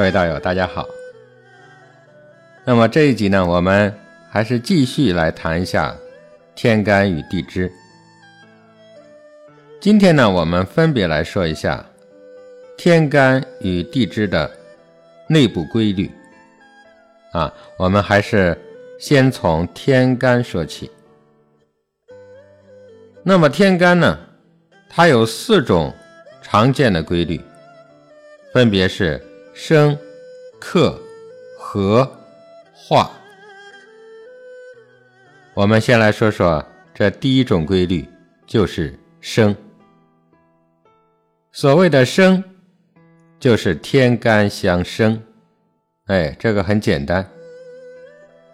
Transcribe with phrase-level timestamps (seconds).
[0.00, 0.88] 各位道友，大家好。
[2.64, 3.94] 那么这一集呢，我们
[4.30, 5.94] 还是继续来谈一下
[6.54, 7.70] 天干与地支。
[9.78, 11.84] 今天呢，我们分别来说一下
[12.78, 14.50] 天干与地支的
[15.28, 16.10] 内部规律。
[17.32, 18.58] 啊，我们还是
[18.98, 20.90] 先从天干说起。
[23.22, 24.18] 那么天干呢，
[24.88, 25.94] 它有四种
[26.40, 27.38] 常见的规律，
[28.54, 29.22] 分别是。
[29.52, 29.98] 生、
[30.60, 30.98] 克、
[31.58, 32.08] 合、
[32.72, 33.10] 化。
[35.54, 38.08] 我们先来说说这第一种规律，
[38.46, 39.54] 就是生。
[41.52, 42.42] 所谓的生，
[43.38, 45.20] 就是天干相生。
[46.06, 47.28] 哎，这个很简单，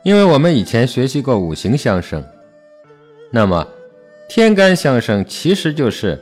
[0.02, 2.24] 因为我们以前学习过五行相生。
[3.30, 3.66] 那么，
[4.28, 6.18] 天干相生其实就是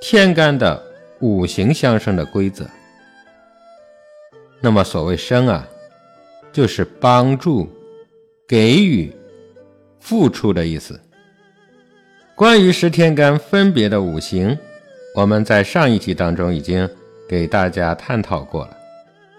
[0.00, 0.82] 天干的
[1.20, 2.68] 五行相生的规则。
[4.62, 5.68] 那么所谓生啊，
[6.52, 7.68] 就是帮助、
[8.46, 9.12] 给予、
[9.98, 10.98] 付出的意思。
[12.36, 14.56] 关于十天干分别的五行，
[15.16, 16.88] 我们在上一集当中已经
[17.28, 18.76] 给大家探讨过了。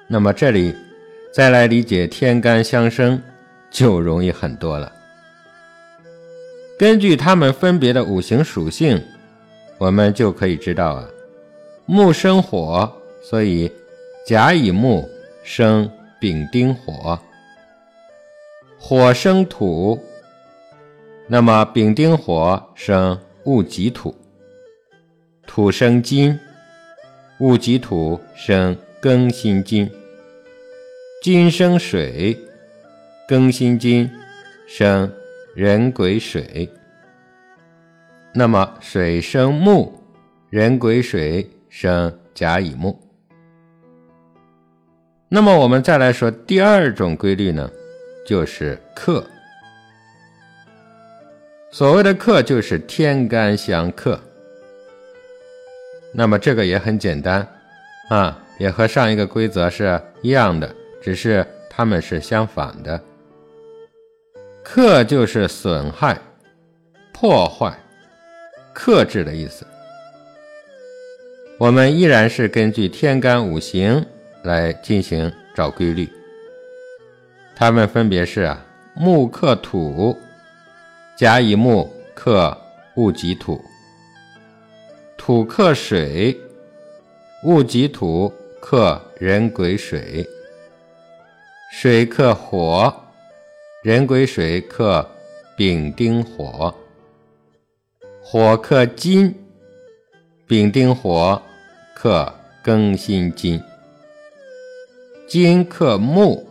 [0.09, 0.75] 那么这里
[1.33, 3.21] 再来理解天干相生，
[3.71, 4.91] 就容易很多了。
[6.77, 9.02] 根据它们分别的五行属性，
[9.77, 11.08] 我们就可以知道啊，
[11.85, 13.71] 木生火，所以
[14.25, 15.09] 甲乙木。
[15.45, 17.20] 生丙丁火，
[18.80, 19.99] 火生土，
[21.27, 24.15] 那么丙丁火生戊己土，
[25.45, 26.39] 土生金，
[27.39, 29.92] 戊己土生庚辛金，
[31.21, 32.39] 金生水，
[33.27, 34.09] 庚辛金
[34.65, 35.11] 生
[35.58, 36.69] 壬癸水，
[38.33, 40.02] 那么水生木，
[40.49, 42.98] 壬癸水生甲乙木。
[45.36, 47.67] 那么我们再来说第二种规律呢，
[48.23, 49.26] 就是克。
[51.71, 54.20] 所谓的克，就是天干相克。
[56.11, 57.48] 那么这个也很简单
[58.11, 63.02] 啊，也和上一个规则是一样的，只是它们是相反的。
[64.61, 66.16] 克就是损害、
[67.11, 67.76] 破坏、
[68.72, 69.66] 克制的意思。
[71.58, 74.05] 我们依然是根据天干五行。
[74.43, 76.09] 来进行找规律，
[77.55, 78.55] 它们分别是，
[78.93, 80.17] 木克土，
[81.17, 82.55] 甲乙木克
[82.95, 83.64] 戊己土，
[85.17, 86.37] 土克水，
[87.43, 90.27] 戊己土克壬癸水，
[91.71, 92.93] 水克火，
[93.83, 95.10] 壬癸水克
[95.55, 96.75] 丙丁火，
[98.21, 99.33] 火克金，
[100.45, 101.42] 丙丁火
[101.95, 102.33] 克
[102.64, 103.61] 庚辛金。
[105.33, 106.45] 金克木，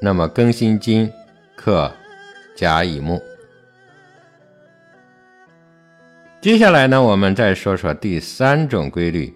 [0.00, 1.08] 那么庚辛金
[1.54, 1.88] 克
[2.56, 3.22] 甲乙木。
[6.40, 9.32] 接下来呢，我们再说说第三种规律，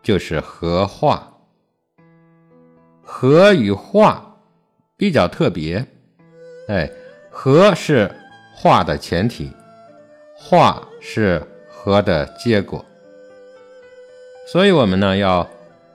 [0.00, 1.28] 就是合化。
[3.02, 4.36] 合与化
[4.96, 5.84] 比较特别，
[6.68, 6.88] 哎，
[7.32, 8.08] 合是
[8.54, 9.50] 化的前提，
[10.36, 12.86] 化是合的结果，
[14.46, 15.50] 所以我们呢要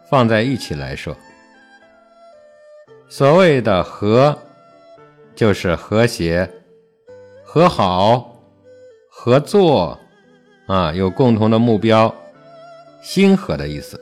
[0.09, 1.16] 放在一起来说。
[3.09, 4.38] 所谓的和，
[5.34, 6.50] 就是和谐、
[7.44, 8.38] 和好、
[9.09, 9.97] 合作，
[10.68, 12.14] 啊，有共同的目标，
[13.02, 13.99] 心和的意思。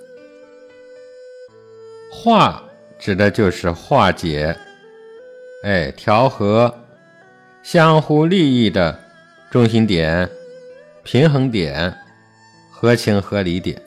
[2.11, 2.63] 化
[2.97, 4.57] 指的就是化解，
[5.63, 6.73] 哎，调和，
[7.61, 8.99] 相互利益的
[9.51, 10.27] 中心点、
[11.03, 11.95] 平衡点、
[12.71, 13.79] 合情合理点。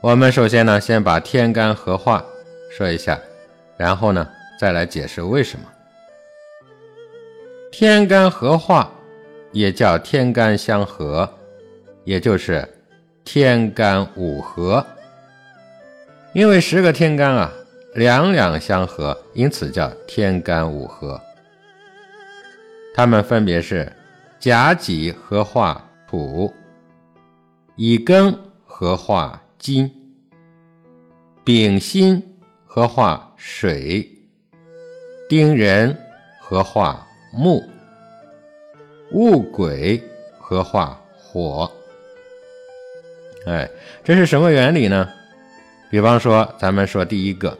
[0.00, 2.24] 我们首先呢，先把天干合化。
[2.74, 3.20] 说一下，
[3.76, 4.26] 然后呢，
[4.58, 5.66] 再来解释为什么
[7.70, 8.90] 天干合化
[9.52, 11.30] 也叫天干相合，
[12.04, 12.66] 也就是
[13.24, 14.84] 天干五合。
[16.32, 17.52] 因为十个天干啊，
[17.94, 21.20] 两两相合，因此叫天干五合。
[22.94, 23.92] 它们分别是
[24.38, 26.50] 甲己合化土，
[27.76, 28.34] 乙庚
[28.64, 29.90] 合化金，
[31.44, 32.31] 丙辛。
[32.74, 34.08] 合化水，
[35.28, 35.94] 丁壬
[36.40, 37.62] 合化木，
[39.10, 40.02] 戊癸
[40.38, 41.70] 合化火。
[43.44, 43.68] 哎，
[44.02, 45.06] 这是什么原理呢？
[45.90, 47.58] 比方说，咱们说第一个，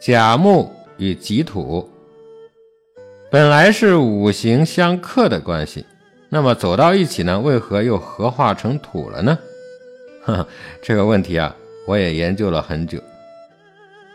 [0.00, 1.86] 甲木与己土
[3.30, 5.84] 本来是五行相克的关系，
[6.30, 9.38] 那么走到一起呢，为何又合化成土了呢？
[10.24, 10.48] 呵呵，
[10.80, 11.54] 这个问题啊，
[11.86, 12.98] 我也研究了很久。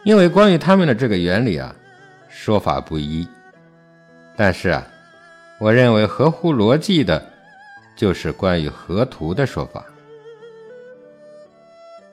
[0.07, 1.75] 因为关于他们的这个原理啊，
[2.29, 3.27] 说法不一。
[4.37, 4.87] 但是啊，
[5.59, 7.21] 我认为合乎逻辑的，
[7.93, 9.83] 就是关于河图的说法。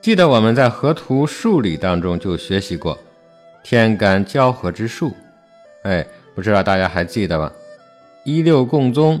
[0.01, 2.99] 记得我们在河图数理当中就学习过
[3.63, 5.15] 天干交合之数，
[5.83, 6.05] 哎，
[6.35, 7.49] 不知道大家还记得吗？
[8.25, 9.17] 一六共宗，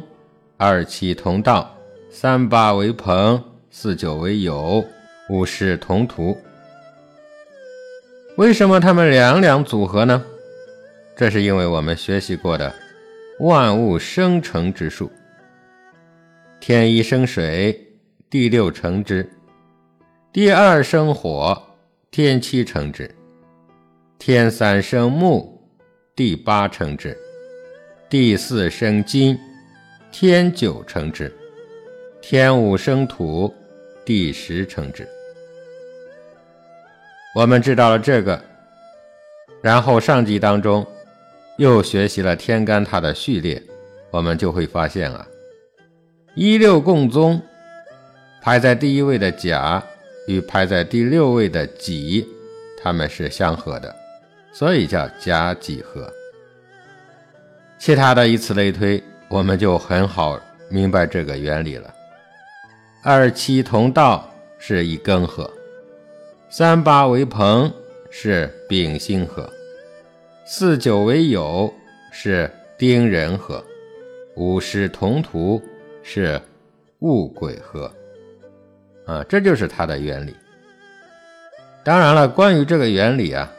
[0.57, 1.73] 二七同道，
[2.11, 3.41] 三八为朋，
[3.71, 4.83] 四九为友，
[5.29, 6.37] 五十同途。
[8.37, 10.21] 为什么他们两两组合呢？
[11.15, 12.73] 这是因为我们学习过的
[13.39, 15.09] 万物生成之数，
[16.59, 17.93] 天一生水，
[18.29, 19.25] 地六成之。
[20.33, 21.63] 第二生火，
[22.11, 23.05] 天七成之；
[24.19, 25.57] 天三生木，
[26.13, 27.15] 地八成之；
[28.09, 29.39] 地四生金，
[30.11, 31.31] 天九成之；
[32.21, 33.53] 天五生土，
[34.03, 35.07] 地十成之。
[37.35, 38.41] 我们知道了这个，
[39.61, 40.87] 然后上集当中
[41.57, 43.61] 又学习了天干它的序列，
[44.09, 45.27] 我们就会发现啊，
[46.33, 47.41] 一六共宗
[48.41, 49.83] 排在第一位的甲。
[50.27, 52.27] 与排在第六位的己，
[52.81, 53.95] 它们是相合的，
[54.51, 56.11] 所以叫甲己合。
[57.77, 61.93] 其他的以此类推，我们就很好明白这个原理了。
[63.03, 64.27] 二七同道
[64.57, 65.47] 是一庚合，
[66.57, 67.69] 三八为朋
[68.09, 69.51] 是丙辛合，
[70.45, 71.73] 四九为友
[72.13, 73.61] 是丁壬合，
[74.37, 75.61] 五十同途
[76.01, 76.41] 是
[76.99, 77.91] 戊癸合。
[79.05, 80.33] 啊，这就是它的原理。
[81.83, 83.51] 当然了，关于这个原理啊，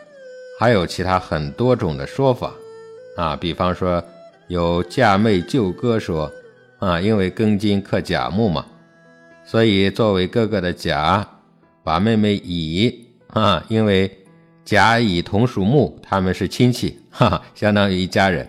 [0.59, 2.51] 还有其他很多种的说法
[3.15, 3.37] 啊。
[3.37, 4.03] 比方说，
[4.49, 6.33] 有嫁妹救哥说
[6.79, 8.65] 啊，因为庚金克甲木嘛，
[9.45, 11.29] 所以作为哥哥的甲
[11.87, 14.11] 把妹妹乙啊，因为
[14.65, 18.45] 甲乙同属木，他们是亲戚，哈哈，相当于一家人，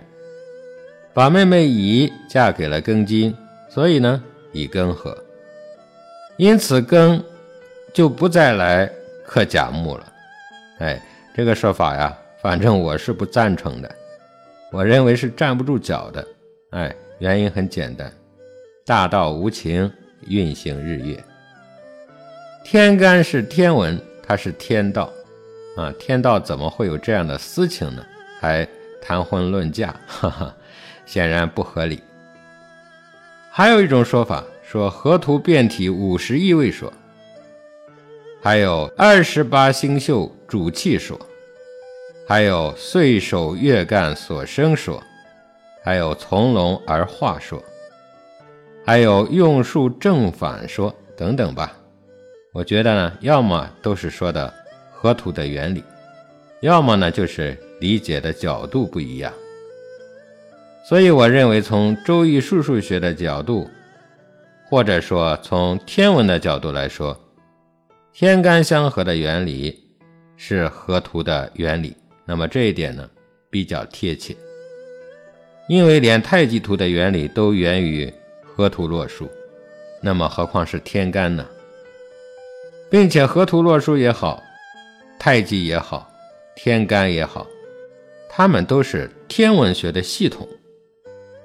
[1.13, 3.31] 把妹妹乙嫁给了庚金，
[3.69, 4.23] 所以呢，
[4.53, 5.15] 乙庚合。
[6.37, 7.21] 因此，庚
[7.93, 8.91] 就不再来
[9.23, 10.13] 克甲木了。
[10.79, 10.99] 哎，
[11.35, 13.95] 这个说法呀，反正我是不赞成的。
[14.71, 16.27] 我认为是站不住脚的。
[16.71, 18.11] 哎，原因很简单，
[18.83, 19.91] 大道无情，
[20.27, 21.23] 运行日月。
[22.69, 25.09] 天干是天文，它是天道
[25.77, 28.05] 啊，天道怎么会有这样的私情呢？
[28.41, 28.67] 还
[29.01, 30.53] 谈婚论嫁，哈哈，
[31.05, 32.03] 显然不合理。
[33.49, 34.43] 还有一种说法。
[34.69, 36.91] 说河图变体五十亿位说，
[38.41, 41.17] 还有二十八星宿主气说，
[42.27, 45.01] 还有岁首月干所生说，
[45.81, 47.63] 还有从龙而化说，
[48.85, 51.76] 还有用数正反说等等吧。
[52.57, 54.51] 我觉得呢，要么都是说的
[54.91, 55.83] 河图的原理，
[56.61, 59.31] 要么呢就是理解的角度不一样。
[60.83, 63.69] 所以我认为，从周易数数学的角度。
[64.69, 67.17] 或者说，从天文的角度来说，
[68.11, 69.73] 天干相合的原理
[70.35, 71.95] 是河图的原理。
[72.25, 73.09] 那么这一点呢，
[73.49, 74.35] 比较贴切，
[75.69, 78.11] 因为连太极图的原理都源于
[78.43, 79.29] 河图洛书，
[80.01, 81.45] 那么何况是天干呢？
[82.89, 84.43] 并且河图洛书也好，
[85.17, 86.09] 太极也好，
[86.55, 87.47] 天干也好，
[88.29, 90.47] 它们都是天文学的系统，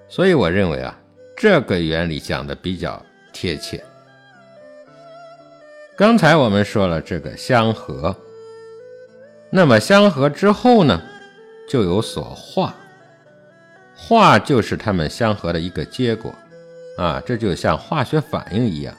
[0.09, 0.99] 所以我认为啊，
[1.37, 3.03] 这个原理讲的比较。
[3.35, 3.83] 贴切。
[5.97, 8.15] 刚才我们说了这个相合，
[9.49, 11.01] 那么相合之后呢，
[11.67, 12.75] 就有所化，
[13.97, 16.35] 化就是它们相合的一个结果
[16.99, 18.95] 啊，这就像化学反应一样，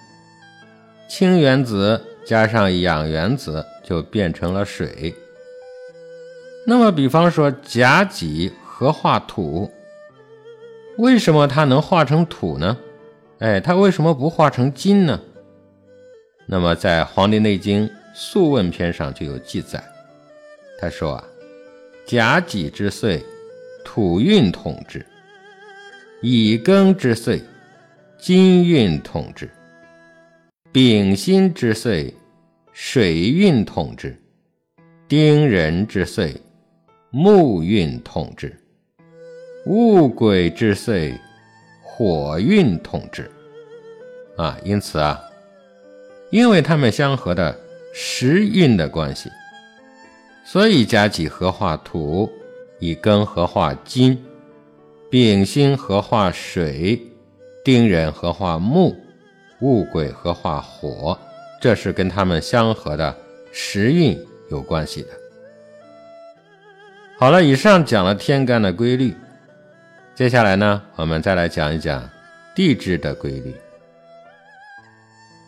[1.08, 5.14] 氢原子加上氧原子就变成了水。
[6.66, 9.70] 那么，比方说甲己合化土，
[10.98, 12.78] 为什么它能化成土呢？
[13.40, 15.20] 哎，它为什么不化成金呢？
[16.46, 19.84] 那么在《黄帝内经·素问篇》上就有记载，
[20.80, 21.24] 他说啊
[22.06, 23.24] ：“甲己之岁，
[23.84, 25.00] 土运统治；
[26.22, 27.42] 乙庚之岁，
[28.18, 29.48] 金运统治；
[30.74, 32.12] 丙辛之岁，
[32.72, 34.10] 水运统治；
[35.08, 36.36] 丁壬之岁，
[37.12, 38.50] 木运统治；
[39.68, 41.14] 戊癸之岁。”
[41.96, 43.30] 火运统治，
[44.36, 45.22] 啊，因此啊，
[46.32, 47.56] 因为它们相合的
[47.94, 49.30] 时运的关系，
[50.44, 52.28] 所以甲己合化土，
[52.80, 54.20] 乙庚合化金，
[55.12, 57.00] 丙辛合化水，
[57.64, 58.96] 丁壬合化木，
[59.64, 61.18] 戊癸和化火，
[61.62, 63.16] 这是跟他们相合的
[63.54, 64.20] 时运
[64.52, 65.08] 有关系的。
[67.18, 69.16] 好了，以上讲了天干的规律，
[70.14, 72.10] 接下来呢，我们再来讲一讲
[72.54, 73.56] 地支的规律。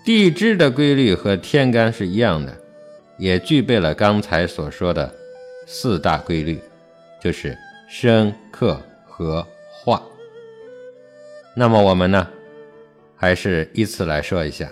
[0.06, 2.56] 地支的规律和天干是一样的，
[3.18, 5.14] 也具备了刚才所说的
[5.68, 6.62] 四大规律，
[7.22, 7.58] 就是
[7.90, 9.46] 生、克、合、
[9.84, 10.02] 化。
[11.54, 12.26] 那么我们呢，
[13.16, 14.70] 还是依次来说一下。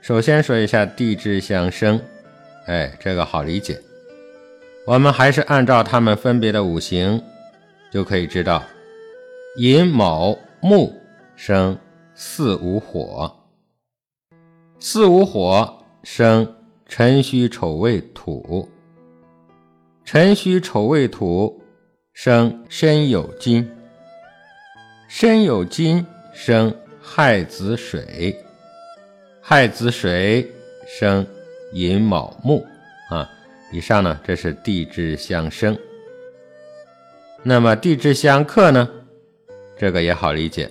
[0.00, 2.00] 首先说一下地支相生，
[2.66, 3.80] 哎，这个好理解。
[4.86, 7.22] 我们还是按照它们分别的五行，
[7.90, 8.62] 就可以知道，
[9.56, 10.92] 寅卯木
[11.36, 11.78] 生。
[12.22, 13.34] 四无火，
[14.78, 18.68] 四无火生辰戌丑未土，
[20.04, 21.62] 辰戌丑未土
[22.12, 23.66] 生申酉金，
[25.12, 28.32] 申酉金生亥子水，
[29.42, 30.48] 亥子水
[30.86, 31.26] 生
[31.72, 32.64] 寅卯木
[33.10, 33.28] 啊。
[33.72, 35.76] 以上呢，这是地支相生。
[37.42, 38.88] 那么地支相克呢？
[39.76, 40.70] 这个也好理解。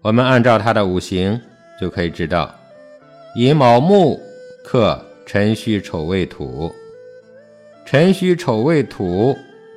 [0.00, 1.38] 我们按照它的五行
[1.78, 2.58] 就可以知道，
[3.34, 4.18] 寅卯木
[4.64, 6.74] 克辰戌丑未土，
[7.84, 9.36] 辰戌丑未土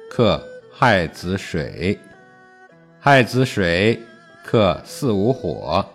[0.09, 1.99] 克亥子水，
[3.01, 3.97] 亥子水
[4.43, 5.85] 克巳午火，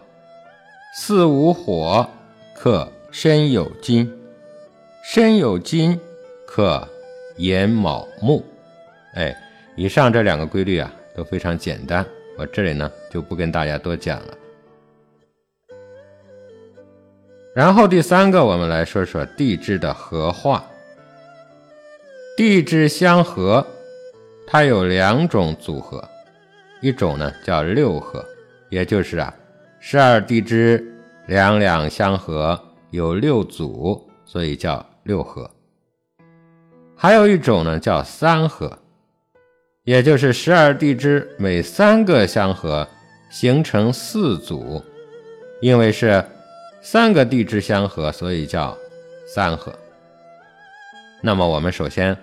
[0.96, 2.08] 巳午火
[2.56, 4.10] 克申酉金，
[5.04, 6.00] 申酉金
[6.46, 6.88] 克
[7.36, 8.42] 寅卯木。
[9.16, 9.36] 哎，
[9.76, 12.04] 以上这两个规律啊都非常简单。
[12.38, 14.34] 我这里呢就不跟大家多讲了。
[17.54, 20.64] 然后第三个，我们来说说地支的合化。
[22.34, 23.64] 地支相合，
[24.46, 26.02] 它有两种组合，
[26.84, 28.22] 一种呢叫六合，
[28.68, 29.34] 也就是啊
[29.80, 30.94] 十二地支
[31.26, 35.50] 两两相合，有六组，所以叫六合。
[36.94, 38.78] 还有一种呢叫三合。
[39.84, 42.86] 也就是十二地支每三个相合，
[43.30, 44.82] 形成四组，
[45.62, 46.22] 因为是
[46.82, 48.76] 三个地支相合，所以叫
[49.26, 49.74] 三合。
[51.22, 52.14] 那么我们首先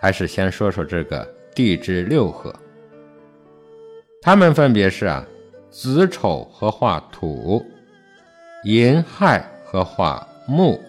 [0.00, 2.52] 还是先说说这个地支六合，
[4.20, 5.26] 它们分别是啊
[5.70, 7.64] 子丑合化土，
[8.64, 10.80] 寅亥合化木，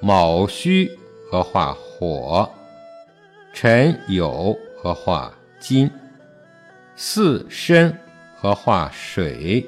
[0.00, 0.90] 卯戌
[1.30, 2.48] 合化火，
[3.52, 4.56] 辰酉。
[4.76, 5.90] 合化金，
[6.94, 7.98] 巳申
[8.36, 9.66] 合化水，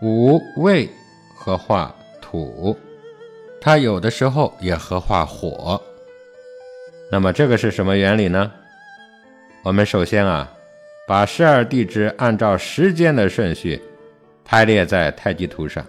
[0.00, 0.88] 五未
[1.36, 2.78] 合化土，
[3.60, 5.82] 它有的时候也合化火。
[7.10, 8.52] 那么这个是什么原理呢？
[9.64, 10.48] 我们首先啊，
[11.10, 13.82] 把十二地支按照时间的顺序
[14.44, 15.84] 排列在太极图上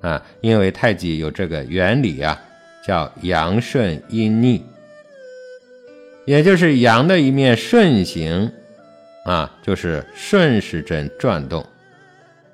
[0.00, 2.36] 啊，因为太极有这个原理啊，
[2.84, 4.60] 叫阳顺阴逆。
[6.24, 8.50] 也就是阳的一面顺行，
[9.26, 11.62] 啊，就是顺时针转动；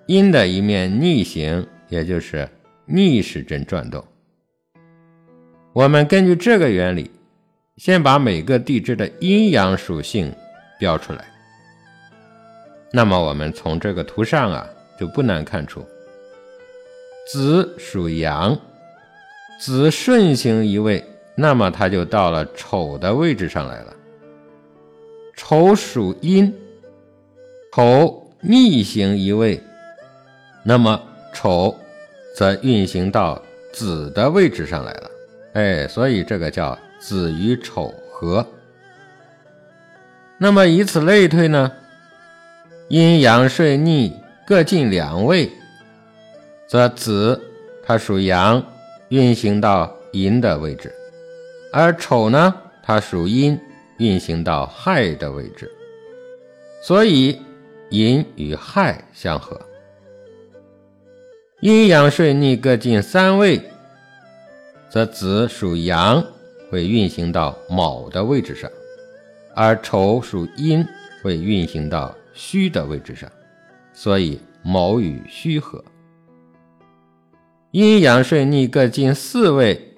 [0.07, 2.47] 阴的一面逆行，也就是
[2.85, 4.05] 逆时针转动。
[5.73, 7.11] 我们根据这个原理，
[7.79, 10.31] 先把每个地支的阴阳属性
[10.79, 11.25] 标出来。
[12.97, 14.65] 那么我们从这个图上啊，
[14.97, 15.85] 就不难看出，
[17.27, 18.57] 子属阳，
[19.61, 21.05] 子顺行一位。
[21.35, 23.93] 那么它就到了丑的位置上来了。
[25.35, 26.55] 丑属阴，
[27.75, 29.61] 丑逆行一位，
[30.63, 31.77] 那么丑
[32.37, 35.11] 则运行到子的位置上来了。
[35.55, 38.47] 哎，所以这个叫子与丑合。
[40.39, 41.73] 那么以此类推呢，
[42.89, 44.13] 阴阳顺逆
[44.47, 45.51] 各进两位，
[46.69, 47.41] 则子
[47.83, 48.63] 它属阳，
[49.09, 50.93] 运行到寅的位置。
[51.73, 53.59] 而丑呢，它属阴，
[53.97, 55.71] 运行到亥的位置，
[56.83, 57.41] 所以
[57.89, 59.59] 寅与亥相合。
[61.61, 63.61] 阴阳顺逆各进三位，
[64.91, 66.23] 则子属阳，
[66.71, 68.69] 会运行到卯的位置上；
[69.55, 70.87] 而丑属阴，
[71.23, 73.31] 会运行到虚的位置上，
[73.95, 75.83] 所以卯与虚合。
[77.71, 79.91] 阴阳顺逆各进四位。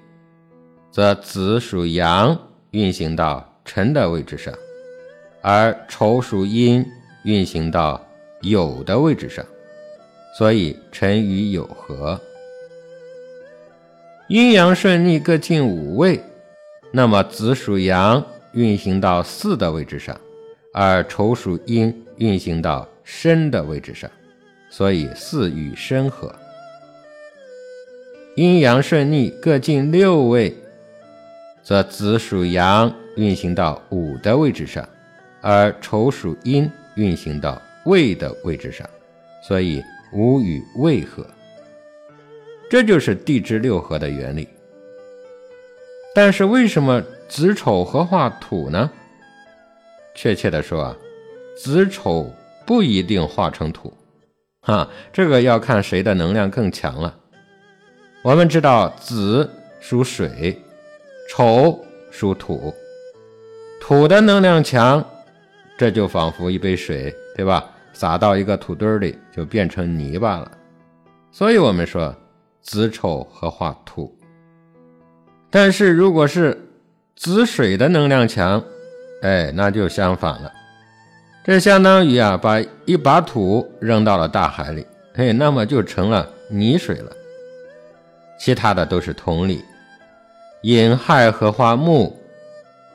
[0.92, 2.38] 则子属阳，
[2.70, 4.54] 运行到辰的位置上，
[5.42, 6.82] 而丑属阴，
[7.24, 8.02] 运行到
[8.40, 9.44] 酉的位置上，
[10.38, 12.18] 所以辰与酉合。
[14.30, 16.18] 阴阳顺逆各进五位，
[16.92, 20.18] 那么子属阳，运行到巳的位置上，
[20.72, 24.10] 而丑属阴，运行到申的位置上，
[24.70, 26.34] 所以巳与申合。
[28.34, 30.54] 阴阳顺逆各进六位。
[31.62, 34.88] 则子属阳运行到午的位置上，
[35.40, 38.88] 而丑属阴运行到未的位置上，
[39.42, 39.82] 所以
[40.12, 41.26] 午与未合。
[42.70, 44.48] 这就是地支六合的原理。
[46.14, 48.88] 但是为什么子丑合化土呢？
[50.14, 50.96] 确切的说啊，
[51.56, 52.30] 子丑
[52.66, 53.92] 不一定化成土，
[54.60, 57.14] 哈，这个要看谁的能量更强了。
[58.22, 59.48] 我们知道子
[59.80, 60.60] 属水，
[61.30, 62.74] 丑属土，
[63.80, 65.04] 土的能量强，
[65.78, 67.64] 这就仿佛一杯水，对吧？
[67.94, 70.52] 撒到一个土堆里就变成泥巴了。
[71.32, 72.14] 所以我们说
[72.60, 74.14] 子丑合化土。
[75.48, 76.68] 但是如果是
[77.14, 78.62] 子水的能量强，
[79.22, 80.52] 哎，那就相反了。
[81.46, 84.84] 这相当于啊，把一把土扔到了大海里，
[85.14, 87.12] 嘿，那么就成了泥水了。
[88.36, 89.62] 其他的都是同理。
[90.62, 92.18] 寅亥合化木，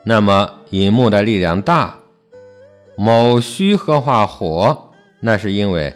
[0.02, 1.94] 那么寅木的力量大；
[2.94, 5.90] 卯戌合化火，那是因为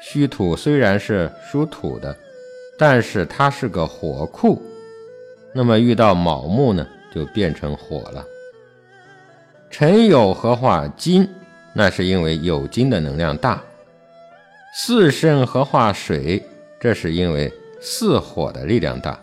[0.00, 2.16] 戌土虽然是属土的，
[2.78, 4.62] 但是它是个火库。
[5.52, 8.24] 那么遇到卯木呢，就变成火了。
[9.70, 11.28] 辰酉合化金，
[11.78, 13.62] 那是因为酉金的能量大。
[14.74, 16.42] 巳申合化水，
[16.80, 19.16] 这是因为巳火的力量大，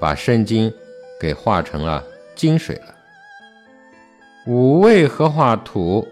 [0.00, 0.72] 把申金
[1.20, 2.02] 给化成了
[2.34, 2.94] 金水了。
[4.46, 6.08] 五味合化土，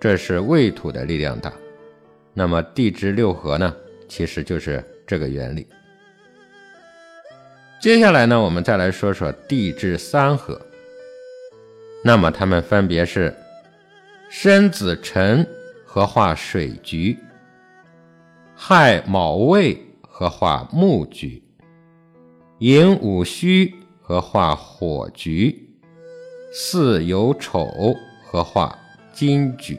[0.00, 1.52] 这是未土的力量大。
[2.34, 3.72] 那么地支六合呢，
[4.08, 5.64] 其实就是这个原理。
[7.80, 10.60] 接下来呢，我们再来说说地支三合。
[12.02, 13.32] 那么它们分别是：
[14.32, 15.44] 申子辰
[15.84, 17.18] 合化水局，
[18.54, 19.76] 亥卯未
[20.08, 21.42] 合化木局，
[22.60, 25.68] 寅午戌合化火局，
[26.52, 27.66] 巳酉丑
[28.24, 28.78] 合化
[29.12, 29.76] 金局。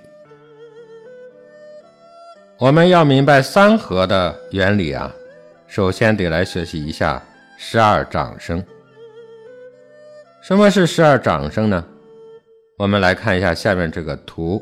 [2.59, 5.09] 我们要明白三合的原理啊，
[5.65, 7.23] 首先得来学习一下。
[7.63, 8.61] 十二长生，
[10.41, 11.85] 什么是十二长生呢？
[12.81, 14.59] 我们来看一下下面这个图。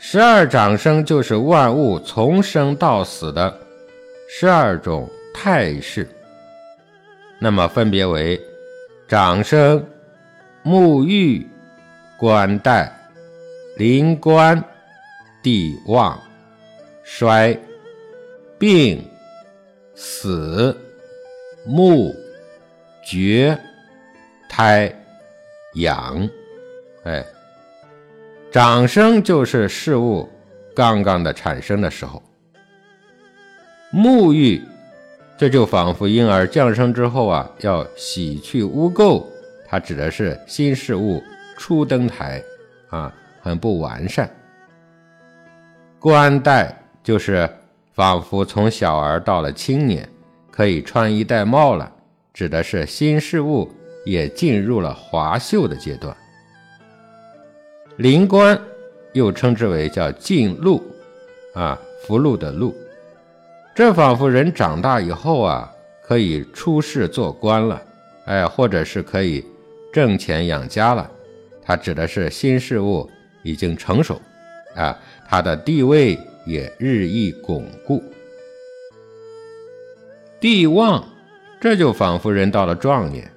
[0.00, 3.56] 十二长生就是万物从生到死的
[4.28, 6.08] 十二种态势，
[7.38, 8.40] 那么分别为
[9.06, 9.80] 长生、
[10.64, 11.46] 沐浴、
[12.18, 12.92] 冠带、
[13.76, 14.60] 临官、
[15.40, 16.20] 地旺、
[17.04, 17.56] 衰、
[18.58, 19.08] 病、
[19.94, 20.76] 死。
[21.64, 22.12] 木、
[23.04, 23.56] 绝、
[24.48, 24.92] 胎、
[25.78, 26.28] 养，
[27.04, 27.24] 哎，
[28.50, 30.28] 长生就是事物
[30.74, 32.22] 刚刚的产生的时候。
[33.92, 34.62] 沐浴，
[35.36, 39.24] 这就仿佛婴儿降生之后啊，要洗去污垢，
[39.66, 41.22] 它指的是新事物
[41.56, 42.42] 初登台
[42.90, 44.28] 啊，很不完善。
[45.98, 47.48] 冠带就是
[47.92, 50.08] 仿佛从小儿到了青年。
[50.50, 51.88] 可以穿衣戴帽了，
[52.34, 53.72] 指的是新事物
[54.08, 56.16] 也进入了华秀的阶段。
[57.98, 58.58] 临官
[59.12, 60.82] 又称之为叫进禄，
[61.52, 62.74] 啊，福禄的禄。
[63.74, 65.70] 这仿佛人长大以后啊，
[66.02, 67.82] 可以出仕做官了，
[68.24, 69.44] 哎，或者是可以
[69.92, 71.10] 挣钱养家了。
[71.62, 73.08] 它指的是新事物
[73.42, 74.18] 已经成熟，
[74.74, 78.02] 啊，他的地位也日益巩固。
[80.40, 81.06] 地旺，
[81.60, 83.30] 这就仿佛人到了壮年，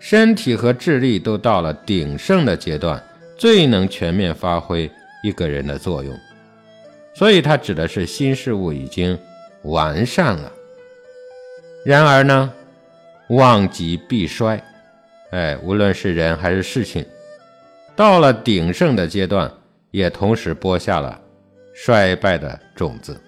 [0.00, 3.00] 身体和智力都到了鼎盛的阶段，
[3.36, 4.90] 最能全面发挥
[5.22, 6.18] 一个人的作用。
[7.14, 9.16] 所以它指的是新事物已经
[9.62, 10.50] 完善了。
[11.84, 12.50] 然而呢，
[13.28, 14.62] 旺极必衰，
[15.30, 17.04] 哎，无论是人还是事情，
[17.94, 19.52] 到了鼎盛的阶段，
[19.90, 21.20] 也同时播下了
[21.74, 23.20] 衰败的种子。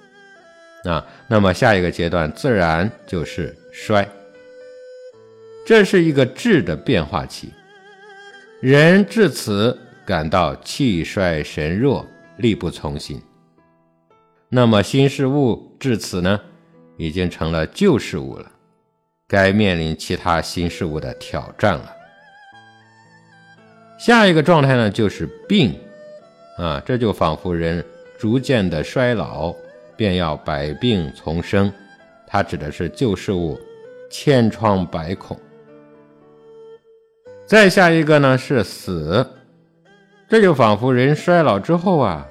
[0.85, 4.09] 啊，那么下一个阶段自然就是衰，
[5.65, 7.53] 这是一个质的变化期。
[8.61, 13.21] 人至此感到气衰神弱，力不从心。
[14.49, 16.41] 那么新事物至此呢，
[16.97, 18.51] 已经成了旧事物了，
[19.27, 21.93] 该面临其他新事物的挑战了。
[23.99, 25.79] 下一个状态呢，就是病，
[26.59, 27.85] 啊，这就仿佛人
[28.19, 29.55] 逐渐的衰老。
[29.95, 31.73] 便要百病丛生，
[32.27, 33.61] 它指的是旧事物
[34.11, 35.39] 千疮百孔。
[37.53, 39.27] 再下一个呢是死，
[40.27, 42.27] 这就仿佛人衰老之后啊，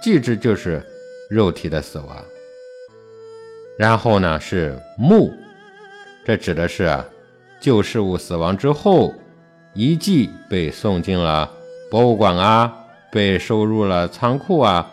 [0.00, 0.82] 既之就是
[1.28, 2.16] 肉体的死亡。
[3.76, 5.30] 然后呢是木，
[6.24, 7.04] 这指的是啊
[7.60, 9.12] 旧事物死亡之后，
[9.74, 11.50] 遗迹被送进了
[11.90, 12.74] 博物馆啊，
[13.12, 14.90] 被收入了仓库啊，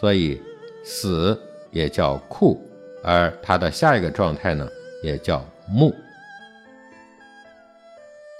[0.00, 0.40] 所以
[0.82, 1.38] 死
[1.70, 2.58] 也叫库，
[3.04, 4.66] 而它的下一个状态呢，
[5.02, 5.94] 也叫木。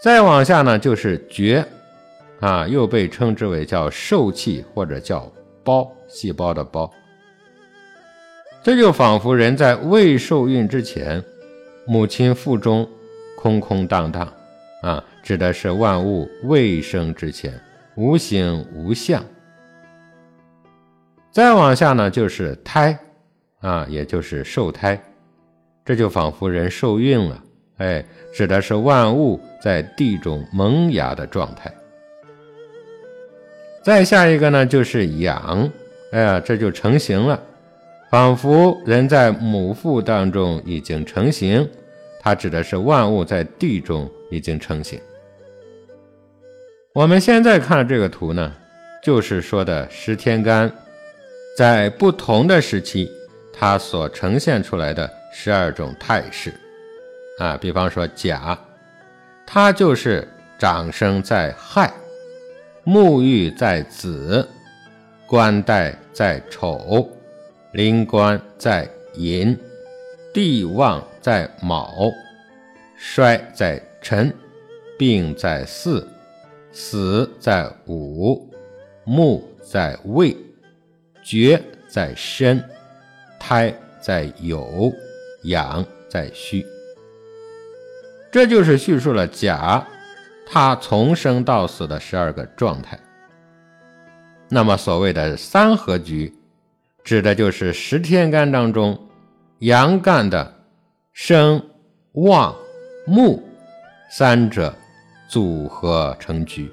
[0.01, 1.65] 再往下呢，就是绝，
[2.39, 5.31] 啊，又被称之为叫受气或者叫
[5.65, 6.89] 胞，细胞的胞。
[8.63, 11.23] 这就仿佛人在未受孕之前，
[11.85, 12.89] 母亲腹中
[13.37, 14.33] 空空荡荡，
[14.83, 17.53] 啊，指的是万物未生之前，
[17.97, 19.21] 无形无相。
[21.33, 22.97] 再往下呢，就是胎，
[23.61, 25.01] 啊，也就是受胎，
[25.85, 27.43] 这就仿佛人受孕了。
[27.79, 31.73] 哎，指的是万物在地中萌芽的状态。
[33.83, 35.71] 再下一个呢，就是养，
[36.13, 37.41] 哎呀，这就成型了，
[38.11, 41.69] 仿佛人在母腹当中已经成型。
[42.21, 45.01] 它指的是万物在地中已经成型。
[46.93, 48.53] 我们现在看这个图呢，
[49.03, 50.71] 就是说的十天干
[51.57, 53.09] 在不同的时期，
[53.53, 56.53] 它所呈现出来的十二种态势。
[57.39, 58.59] 啊，比方说甲，
[59.47, 60.27] 它就是
[60.59, 61.93] 长生在亥，
[62.85, 64.47] 沐浴在子，
[65.27, 67.09] 冠带在丑，
[67.73, 69.57] 临官在寅，
[70.35, 72.13] 地旺在卯，
[72.97, 74.35] 衰在辰，
[74.99, 76.05] 病在巳，
[76.73, 78.51] 死在午，
[79.05, 80.37] 木在未，
[81.23, 82.63] 绝在申，
[83.39, 84.93] 胎在酉，
[85.45, 86.67] 养在戌。
[88.31, 89.87] 这就是叙述了甲，
[90.47, 92.99] 他从生到死的十二个状态。
[94.49, 96.35] 那么所谓的三合局，
[97.05, 98.99] 指的就是十天干当中
[99.61, 100.55] 阳干的
[101.13, 101.63] 生、
[102.13, 102.55] 旺、
[103.07, 103.43] 木
[104.11, 104.75] 三者
[105.29, 106.71] 组合成局。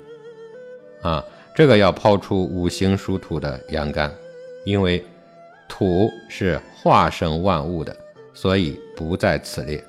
[1.02, 1.24] 啊，
[1.56, 4.12] 这个要抛出五行属土的阳干，
[4.65, 5.06] 因为
[5.68, 7.96] 土是化生万物的，
[8.34, 9.84] 所以不在此列。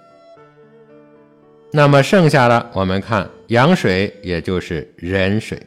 [1.76, 5.60] 那么剩下的，我们看阳水，也就是壬水，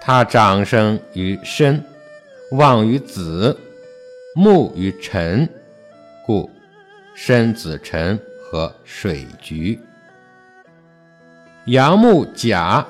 [0.00, 1.80] 它长生于申，
[2.50, 3.56] 旺于子，
[4.34, 5.48] 木于辰，
[6.26, 6.50] 故
[7.14, 9.78] 申子辰和水局。
[11.66, 12.84] 阳木甲，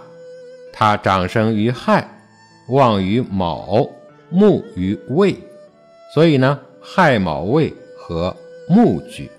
[0.73, 2.09] 它长生于亥，
[2.68, 3.87] 旺于卯，
[4.31, 5.37] 木于未，
[6.14, 8.35] 所以呢，亥卯未和
[8.66, 9.31] 木局。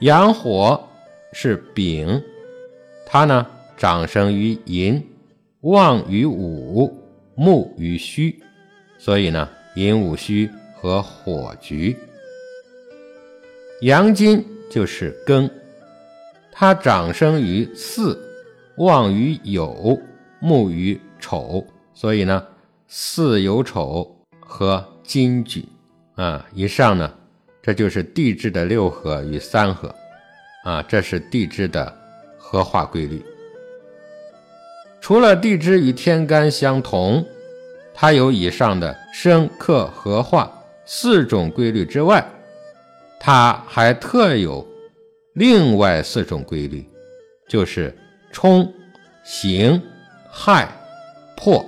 [0.00, 0.86] 阳火。
[1.32, 2.22] 是丙，
[3.06, 5.02] 它呢长生于寅，
[5.60, 6.92] 旺于午，
[7.34, 8.42] 木于戌，
[8.98, 11.96] 所以呢寅午戌和火局。
[13.82, 15.48] 阳金就是庚，
[16.52, 18.18] 它长生于巳，
[18.76, 19.98] 旺于酉，
[20.40, 21.64] 木于丑，
[21.94, 22.46] 所以呢
[22.88, 25.64] 巳酉丑和金局
[26.16, 26.46] 啊。
[26.52, 27.14] 以上呢
[27.62, 29.94] 这就是地支的六合与三合。
[30.64, 31.92] 啊，这是地支的
[32.36, 33.24] 合化规律。
[35.00, 37.26] 除了地支与天干相同，
[37.94, 40.52] 它有以上的生克合化
[40.84, 42.24] 四种规律之外，
[43.18, 44.66] 它还特有
[45.32, 46.86] 另外四种规律，
[47.48, 47.96] 就是
[48.30, 48.70] 冲、
[49.24, 49.82] 刑、
[50.30, 50.68] 害、
[51.36, 51.64] 破。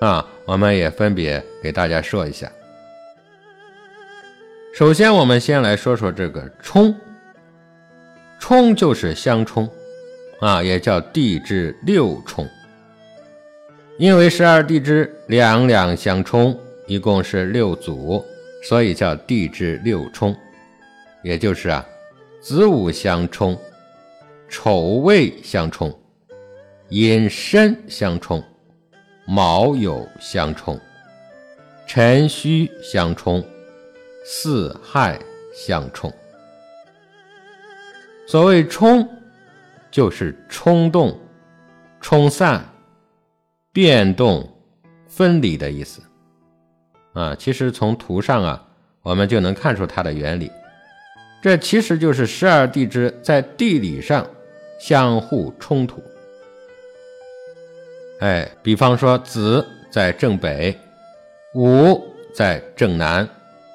[0.00, 2.50] 啊，我们也分别给大家说一下。
[4.74, 6.94] 首先，我们先来说说这个冲。
[8.38, 9.68] 冲就是相冲，
[10.40, 12.48] 啊，也叫地支六冲。
[13.98, 18.24] 因为十二地支两两相冲，一共是六组，
[18.62, 20.36] 所以叫地支六冲。
[21.22, 21.84] 也就是啊，
[22.40, 23.58] 子午相冲，
[24.48, 25.92] 丑未相冲，
[26.90, 28.44] 寅申相冲，
[29.26, 30.78] 卯酉相冲，
[31.86, 33.42] 辰戌相冲，
[34.24, 35.18] 巳亥
[35.52, 36.12] 相冲。
[38.26, 39.08] 所谓冲，
[39.88, 41.16] 就是冲动、
[42.00, 42.64] 冲散、
[43.72, 44.52] 变动、
[45.06, 46.02] 分离的意思。
[47.12, 48.66] 啊，其实从图上啊，
[49.02, 50.50] 我们就能看出它的原理。
[51.40, 54.28] 这其实就是十二地支在地理上
[54.80, 56.02] 相互冲突。
[58.18, 60.76] 哎，比方说子在正北，
[61.54, 62.02] 午
[62.34, 63.28] 在正南，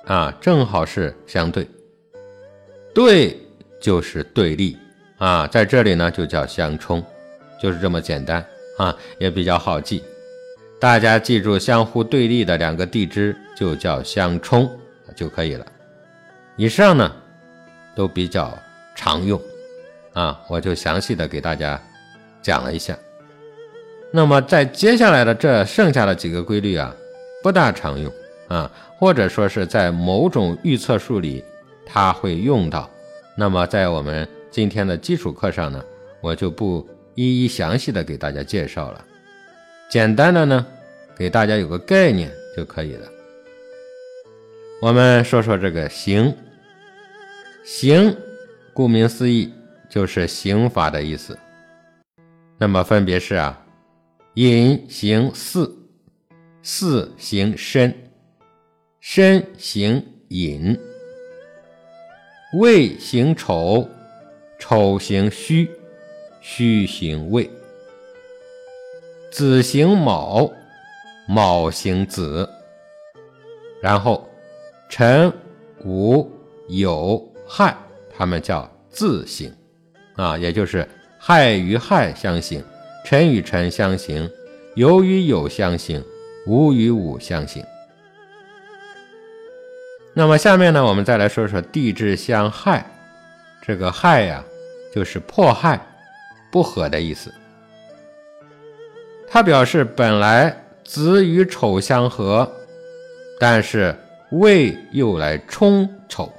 [0.05, 1.65] 啊，正好是相对。
[2.93, 3.39] 对。
[3.81, 4.77] 就是对立
[5.17, 7.03] 啊，在这里呢就叫相冲，
[7.61, 8.45] 就是这么简单
[8.77, 10.03] 啊，也比较好记。
[10.79, 14.69] 大家记住相互对立的两个地支就叫相冲
[15.15, 15.65] 就可以了。
[16.55, 17.11] 以上呢
[17.95, 18.57] 都比较
[18.95, 19.41] 常用
[20.13, 21.81] 啊，我就详细的给大家
[22.41, 22.97] 讲了一下。
[24.11, 26.93] 那么在接下来的这剩下的几个规律啊，
[27.41, 28.11] 不大常用
[28.47, 31.43] 啊，或者说是在某种预测数里
[31.85, 32.89] 它会用到。
[33.35, 35.83] 那么在我们今天的基础课上呢，
[36.21, 39.05] 我就不一一详细的给大家介绍了，
[39.89, 40.65] 简单的呢，
[41.15, 43.07] 给大家有个概念就可以了。
[44.81, 46.35] 我们说说这个刑，
[47.63, 48.15] 刑，
[48.73, 49.53] 顾名思义
[49.89, 51.37] 就是刑法的意思。
[52.57, 53.59] 那么分别是啊，
[54.35, 55.75] 隐刑四，
[56.61, 57.95] 四刑申，
[58.99, 60.77] 申刑隐。
[62.53, 63.87] 未行丑，
[64.59, 65.69] 丑行戌，
[66.41, 67.49] 戌行未；
[69.31, 70.51] 子行卯，
[71.29, 72.49] 卯行子。
[73.81, 74.29] 然后
[74.89, 75.31] 辰、
[75.85, 76.29] 午、
[76.67, 77.73] 酉、亥，
[78.13, 79.49] 他们叫自刑，
[80.17, 80.85] 啊，也就是
[81.17, 82.61] 亥与亥相刑，
[83.05, 84.29] 辰与辰相刑，
[84.75, 86.03] 酉与酉相刑，
[86.45, 87.63] 午与午相刑。
[90.13, 92.85] 那么下面呢，我们再来说说地支相害。
[93.61, 94.43] 这个害呀，
[94.93, 95.79] 就是迫害、
[96.51, 97.33] 不和的意思。
[99.29, 102.51] 它表示本来子与丑相合，
[103.39, 103.95] 但是
[104.31, 106.29] 未又来冲丑，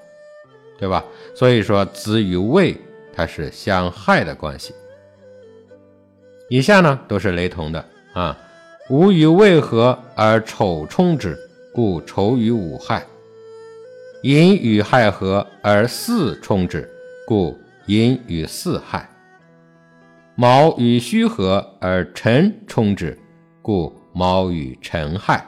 [0.78, 1.02] 对吧？
[1.34, 2.76] 所以说子与未
[3.14, 4.74] 它是相害的关系。
[6.50, 7.82] 以下呢都是雷同的
[8.12, 8.36] 啊，
[8.90, 11.38] 午与未合而丑冲之，
[11.72, 13.02] 故丑与午害。
[14.22, 16.88] 寅与亥合而巳冲之，
[17.26, 19.00] 故寅与巳亥；
[20.36, 23.18] 卯与戌合而辰冲之，
[23.60, 25.44] 故卯与辰亥；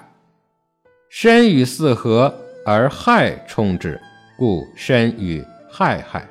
[1.08, 2.34] 申与巳合
[2.66, 4.00] 而亥冲之，
[4.36, 6.22] 故申与亥亥；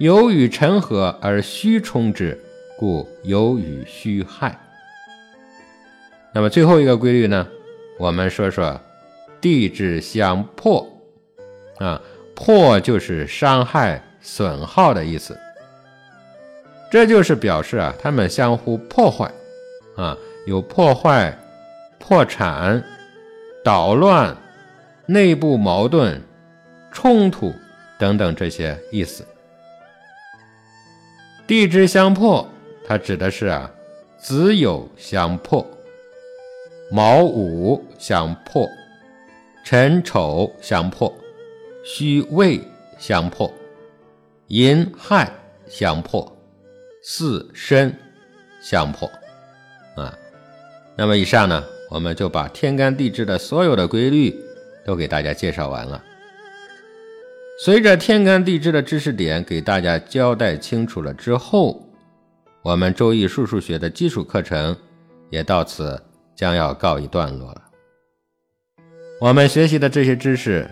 [0.00, 2.36] 酉与辰合而戌冲之，
[2.76, 4.58] 故酉与戌亥。
[6.34, 7.46] 那么最后一个规律呢？
[7.96, 8.80] 我们说说
[9.40, 10.84] 地支相破。
[11.78, 12.00] 啊，
[12.34, 15.38] 破就是伤害、损耗的意思。
[16.90, 19.30] 这就是表示啊，他们相互破坏，
[19.96, 21.36] 啊，有破坏、
[21.98, 22.82] 破产、
[23.62, 24.36] 捣乱、
[25.06, 26.22] 内部矛盾、
[26.90, 27.54] 冲突
[27.98, 29.24] 等等这些意思。
[31.46, 32.46] 地支相破，
[32.86, 33.70] 它指的是啊，
[34.18, 35.66] 子酉相破，
[36.90, 38.66] 卯午相破，
[39.64, 41.12] 辰丑相破。
[41.90, 42.60] 虚位
[42.98, 43.50] 相破，
[44.48, 45.32] 寅亥
[45.66, 46.30] 相破，
[47.02, 47.98] 巳申
[48.60, 49.10] 相破，
[49.96, 50.14] 啊，
[50.94, 54.38] 那么以上呢，我们就把天干地支的所有的规律
[54.84, 56.04] 都给大家介绍完了。
[57.64, 61.82] 随着天干地支的知识点给大家交代清楚了之后，
[62.60, 64.76] 我们周易数数学的基础课程
[65.30, 65.98] 也到此
[66.36, 67.62] 将要告一段落了。
[69.22, 70.70] 我们学习的这些知识。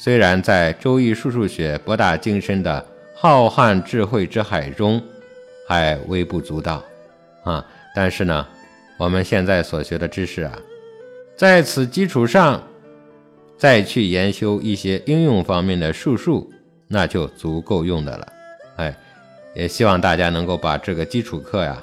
[0.00, 5.02] 虽然在周易数数学博大精深的浩瀚智慧之海中
[5.66, 6.84] 还微不足道
[7.42, 8.46] 啊，但是呢，
[8.96, 10.56] 我们现在所学的知识啊，
[11.36, 12.62] 在此基础上
[13.56, 16.48] 再去研修一些应用方面的术数，
[16.86, 18.32] 那就足够用的了。
[18.76, 18.96] 哎，
[19.52, 21.82] 也希望大家能够把这个基础课呀，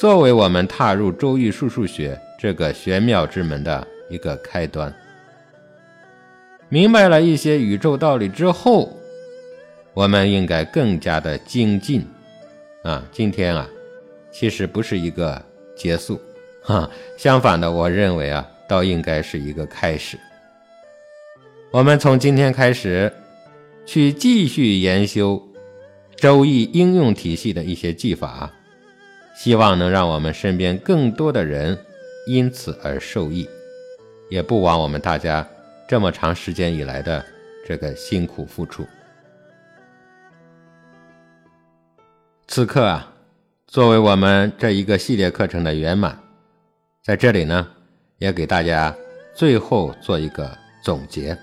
[0.00, 4.92] 作为我们踏入周易数数学这个玄妙之门的一个开端。
[6.74, 8.92] 明白了一些宇宙道理之后，
[9.92, 12.04] 我们应该更加的精进
[12.82, 13.06] 啊！
[13.12, 13.70] 今天啊，
[14.32, 15.40] 其实不是一个
[15.76, 16.20] 结束，
[16.64, 20.18] 哈， 相反的，我认为啊，倒应该是一个开始。
[21.70, 23.12] 我们从今天开始，
[23.86, 25.40] 去继续研修
[26.16, 28.52] 周易应用体系的一些技法，
[29.36, 31.78] 希望能让我们身边更多的人
[32.26, 33.48] 因此而受益，
[34.28, 35.48] 也不枉我们大家。
[35.86, 37.24] 这么长时间以来的
[37.66, 38.86] 这个辛苦付出，
[42.48, 43.12] 此刻啊，
[43.66, 46.18] 作为我们这一个系列课程的圆满，
[47.02, 47.68] 在这里呢，
[48.16, 48.94] 也给大家
[49.34, 50.50] 最后做一个
[50.82, 51.36] 总结。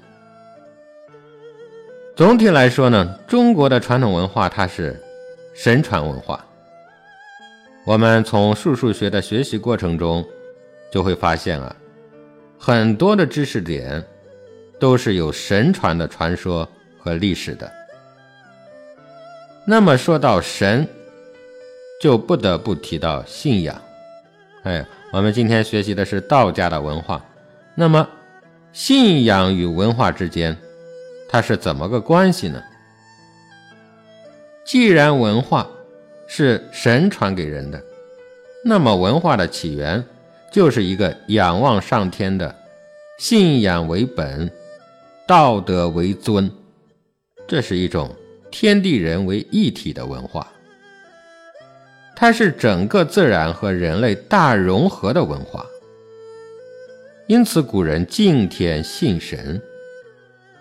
[2.15, 4.99] 总体来说呢，中国的传统文化它是
[5.53, 6.43] 神传文化。
[7.85, 10.27] 我们从数数学的学习过程中，
[10.91, 11.75] 就会发现啊，
[12.57, 14.03] 很多的知识点。
[14.81, 16.67] 都是有神传的传说
[16.97, 17.71] 和历史的。
[19.63, 20.87] 那么说到神，
[22.01, 23.79] 就不得不提到信仰。
[24.63, 27.23] 哎，我们今天学习的是道家的文化，
[27.75, 28.09] 那么
[28.73, 30.57] 信仰与文化之间，
[31.29, 32.59] 它是怎么个关系呢？
[34.65, 35.67] 既然文化
[36.25, 37.79] 是神传给人的，
[38.65, 40.03] 那么文化的起源
[40.51, 42.55] 就是一个仰望上天的
[43.19, 44.51] 信仰为本、
[45.31, 46.51] 道德为尊，
[47.47, 48.13] 这是一种
[48.51, 50.45] 天地人为一体的文化。
[52.13, 55.65] 它是整个自然和人类大融合的文化，
[57.27, 59.61] 因此古人敬天信神，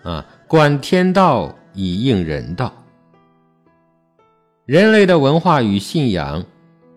[0.03, 2.73] 啊，观天道以应人道。
[4.65, 6.45] 人类的文化与信仰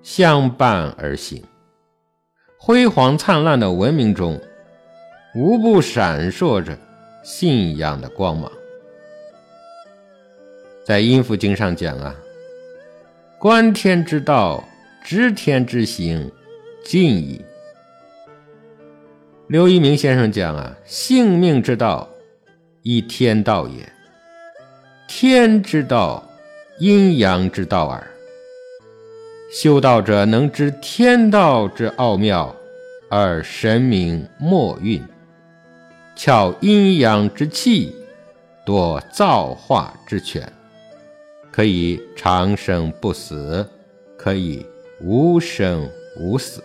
[0.01, 1.43] 相伴而行，
[2.57, 4.41] 辉煌灿烂的文明中，
[5.35, 6.79] 无不闪烁着
[7.25, 8.53] 信仰的光芒。
[10.85, 12.15] 在《阴符经》上讲啊。
[13.39, 14.63] 观天之道，
[15.03, 16.31] 知天之行，
[16.85, 17.45] 尽矣。
[19.49, 22.09] 刘一鸣先生讲啊，性命之道，
[22.83, 23.85] 亦天道也；
[25.07, 26.27] 天之道，
[26.79, 28.07] 阴阳之道耳。
[29.53, 32.55] 修道者能知天道之奥妙，
[33.11, 35.03] 而神明莫运，
[36.17, 37.95] 窍阴阳之气，
[38.65, 40.51] 夺造化之权。
[41.51, 43.65] 可以长生不死，
[44.17, 44.67] 可以
[45.01, 46.63] 无生无死。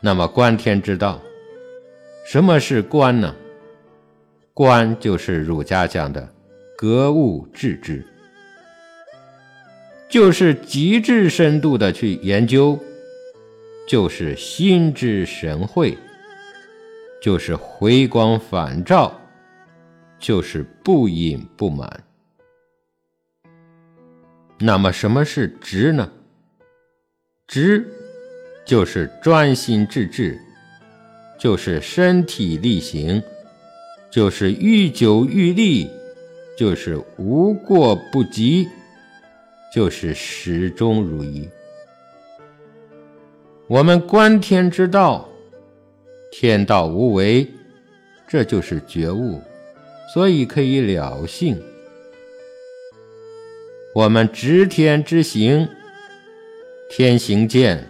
[0.00, 1.20] 那么观天之道，
[2.24, 3.34] 什么是观呢？
[4.54, 6.26] 观就是儒家讲的
[6.78, 8.06] 格物致知，
[10.08, 12.78] 就是极致深度的去研究，
[13.86, 15.98] 就是心之神会，
[17.20, 19.12] 就是回光返照，
[20.18, 22.02] 就是不隐不满。
[24.58, 26.10] 那么什么是直呢？
[27.46, 27.86] 直
[28.64, 30.40] 就是专心致志，
[31.38, 33.22] 就是身体力行，
[34.10, 35.90] 就是愈久愈力，
[36.56, 38.68] 就是无过不及，
[39.74, 41.48] 就是始终如一。
[43.66, 45.28] 我们观天之道，
[46.30, 47.46] 天道无为，
[48.28, 49.40] 这就是觉悟，
[50.14, 51.60] 所以可以了性。
[53.94, 55.68] 我们执天之行，
[56.88, 57.84] 天行健，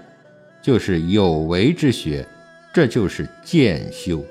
[0.62, 2.26] 就是有为之学，
[2.72, 4.24] 这就是渐修，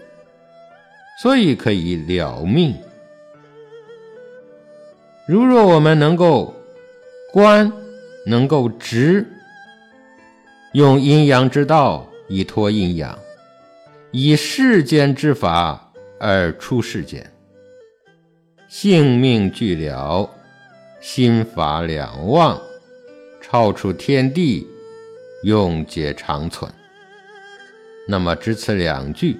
[1.21, 2.75] 所以可以了命。
[5.27, 6.55] 如若我们能够
[7.31, 7.71] 观，
[8.25, 9.23] 能够直，
[10.73, 13.17] 用阴阳之道以托阴阳，
[14.11, 17.31] 以世间之法而出世间，
[18.67, 20.29] 性命俱了。
[20.99, 22.59] 心法两忘，
[23.39, 24.67] 超出天地，
[25.43, 26.69] 永结长存。
[28.07, 29.37] 那么，只此两句，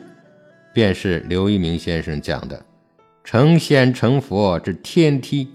[0.71, 2.63] 便是刘一鸣先生讲的
[3.25, 5.49] 成仙成佛之天梯，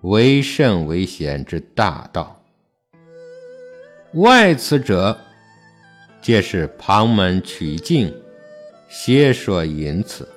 [0.00, 2.42] 为圣为贤之大道。
[4.14, 5.16] 外此者，
[6.20, 8.12] 皆是旁门取径，
[8.94, 10.28] 邪说淫辞。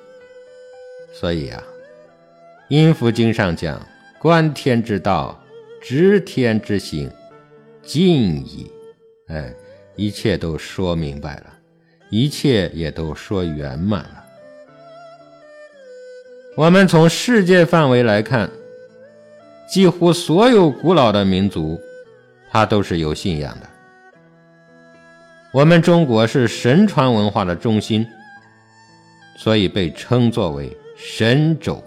[1.12, 1.62] 所以啊，
[2.68, 3.80] 《阴符经》上讲。
[4.18, 5.38] 观天之道，
[5.80, 7.08] 知天之行，
[7.82, 8.68] 尽矣。
[9.28, 9.54] 哎，
[9.94, 11.46] 一切都说明白了，
[12.10, 14.24] 一切也都说圆满了。
[16.56, 18.50] 我们从世界范围来看，
[19.68, 21.78] 几乎所有古老的民族，
[22.50, 23.68] 它都是有信仰的。
[25.52, 28.04] 我们中国是神传文化的中心，
[29.36, 31.82] 所以被称作为神州。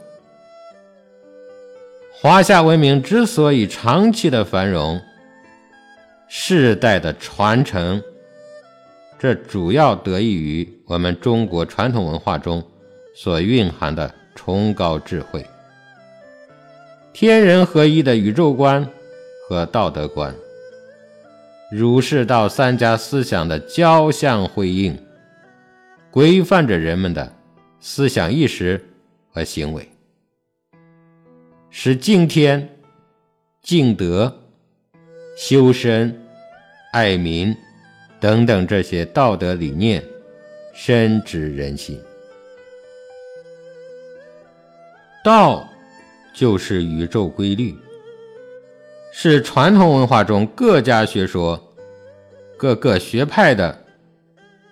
[2.22, 5.02] 华夏文明之所以长期的繁荣、
[6.28, 8.02] 世代的传承，
[9.18, 12.64] 这主要得益于我们中国传统文化中
[13.16, 15.46] 所蕴含的崇高智慧、
[17.14, 18.88] 天人合一的宇宙观
[19.48, 20.36] 和道德观、
[21.72, 24.98] 儒释道三家思想的交相辉映，
[26.12, 27.34] 规范着人们的
[27.80, 28.84] 思想意识
[29.32, 29.88] 和行为。
[31.70, 32.78] 使敬天、
[33.62, 34.42] 敬德、
[35.38, 36.20] 修身、
[36.92, 37.56] 爱民
[38.20, 40.04] 等等这些道德理念
[40.74, 42.00] 深植人心。
[45.24, 45.68] 道
[46.34, 47.76] 就是宇宙规律，
[49.14, 51.62] 是传统文化中各家学说、
[52.58, 53.86] 各个学派的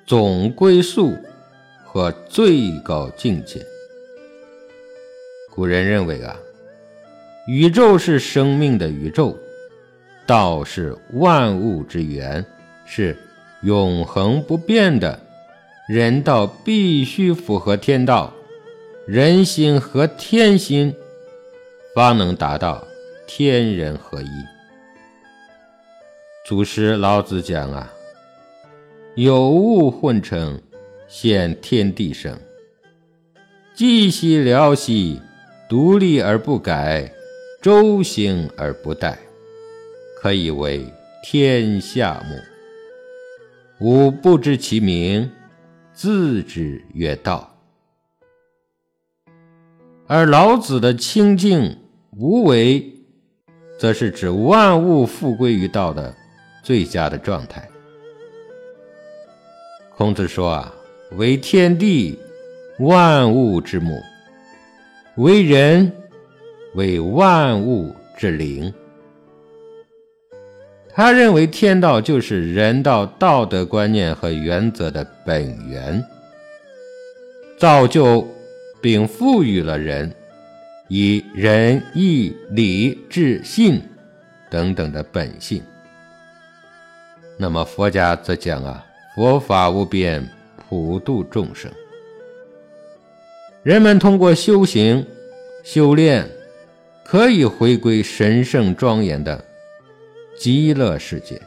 [0.05, 1.15] 总归宿
[1.97, 3.65] 和最高境界。
[5.49, 6.37] 古人认为啊。
[7.47, 9.35] 宇宙是生命的宇宙，
[10.27, 12.45] 道是万物之源，
[12.85, 13.17] 是
[13.63, 15.19] 永恒不变的。
[15.89, 18.31] 人道必须符合天道，
[19.07, 20.93] 人心和天心，
[21.95, 22.85] 方能达到
[23.25, 24.29] 天人合一。
[26.45, 27.91] 祖师老子讲啊，
[29.15, 30.61] 有物混成，
[31.07, 32.37] 现天地生。
[33.75, 35.21] 寂兮寥兮，
[35.69, 37.11] 独立而不改，
[37.61, 39.15] 周行而不殆，
[40.19, 40.85] 可以为
[41.23, 42.35] 天下母。
[43.79, 45.29] 吾不知其名，
[45.93, 47.55] 自知曰道。
[50.07, 51.77] 而老子的清净
[52.11, 52.93] 无为，
[53.77, 56.15] 则是指万物复归于道的
[56.63, 57.69] 最佳的状态。
[59.95, 60.73] 孔子说啊，
[61.11, 62.19] 为天地。
[62.79, 63.99] 万物之母，
[65.15, 65.91] 为人，
[66.75, 68.71] 为万物之灵。
[70.93, 76.05] 他认为天道就是人道道德观念和原则的本源，
[77.57, 78.27] 造就
[78.79, 80.13] 并赋予了人
[80.87, 83.81] 以仁义礼智信
[84.51, 85.63] 等等的本性。
[87.37, 88.85] 那么佛家则讲啊，
[89.15, 90.29] 佛法无边，
[90.67, 91.71] 普度众生。
[93.63, 95.05] 人们通过修行、
[95.63, 96.29] 修炼，
[97.03, 99.43] 可以回归神圣庄严的
[100.37, 101.41] 极乐世界。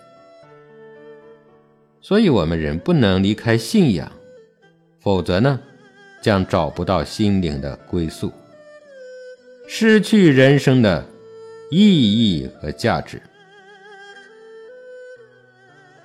[2.01, 4.11] 所以，我们人不能离开信仰，
[5.01, 5.61] 否则呢，
[6.23, 8.33] 将找不到心灵的归宿，
[9.69, 11.07] 失去人生的
[11.71, 13.21] 意义和价值。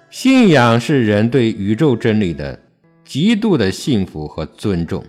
[0.09, 2.57] 信仰是人对宇宙真理的
[3.05, 5.05] 极度的幸福和尊重。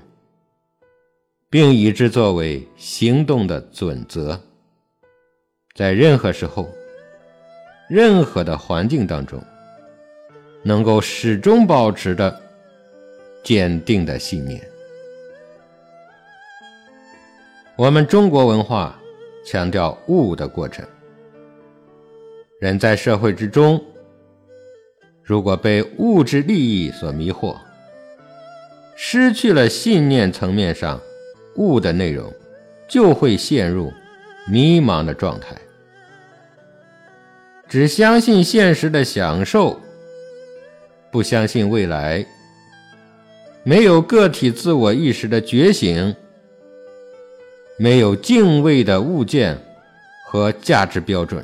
[1.48, 4.38] 并以之作为行动的准则，
[5.74, 6.68] 在任何时候、
[7.88, 9.40] 任何的环境当中，
[10.64, 12.38] 能够始终保持着
[13.44, 14.60] 坚定的信念。
[17.76, 18.98] 我们中国文化
[19.44, 20.84] 强调悟的过程，
[22.60, 23.82] 人在社会之中，
[25.22, 27.56] 如果被物质利益所迷惑，
[28.96, 31.00] 失去了信念层面上。
[31.58, 32.30] 悟的内容
[32.86, 33.90] 就会陷入
[34.46, 35.56] 迷茫的状态，
[37.66, 39.80] 只相信现实的享受，
[41.10, 42.26] 不相信未来，
[43.62, 46.14] 没有个体自我意识的觉醒，
[47.78, 49.58] 没有敬畏的物件
[50.26, 51.42] 和价值标准，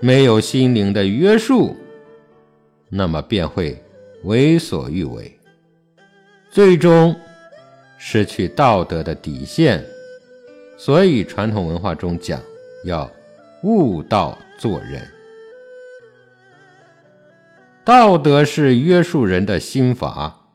[0.00, 1.76] 没有心灵的约束，
[2.88, 3.78] 那么便会
[4.24, 5.38] 为所欲为，
[6.52, 7.18] 最终。
[8.04, 9.80] 失去道德的底线，
[10.76, 12.42] 所以传统文化中讲
[12.84, 13.08] 要
[13.62, 15.08] 悟道做人。
[17.84, 20.48] 道德是约束人的心法，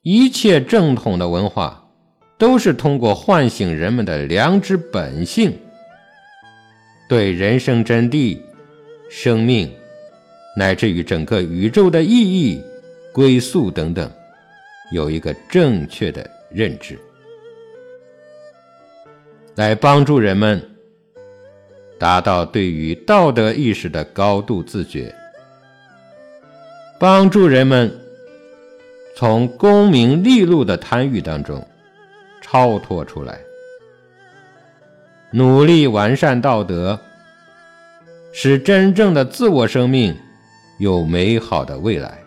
[0.00, 1.86] 一切正统的文化
[2.38, 5.52] 都是通过唤醒人们的良知本性，
[7.06, 8.40] 对人生真谛、
[9.10, 9.70] 生命，
[10.56, 12.62] 乃至于整个宇宙的意义、
[13.12, 14.10] 归宿等等。
[14.92, 16.98] 有一个正确的认知，
[19.56, 20.62] 来帮助人们
[21.98, 25.14] 达到对于道德意识的高度自觉，
[26.98, 27.92] 帮助人们
[29.16, 31.66] 从功名利禄的贪欲当中
[32.42, 33.40] 超脱出来，
[35.30, 36.98] 努力完善道德，
[38.32, 40.16] 使真正的自我生命
[40.78, 42.23] 有美好的未来。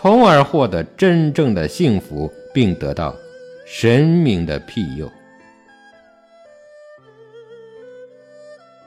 [0.00, 3.12] 从而获得真正的幸福，并得到
[3.66, 5.10] 神明的庇佑。